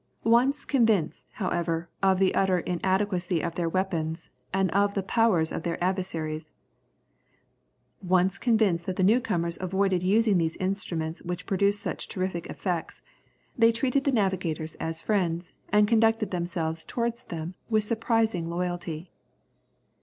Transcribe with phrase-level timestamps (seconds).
[0.25, 5.61] Once convinced, however, of the utter inadequacy of their weapons, and of the powers of
[5.61, 6.49] their adversaries,
[8.01, 13.03] once convinced that the new comers avoided using those instruments which produced such terrific effects,
[13.55, 19.11] they treated the navigators as friends, and conducted themselves towards them with surprising loyalty.